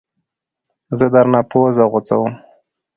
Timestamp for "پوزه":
1.49-1.85